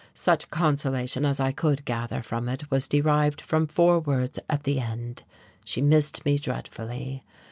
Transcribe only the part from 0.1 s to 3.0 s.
Such consolation as I could gather from it was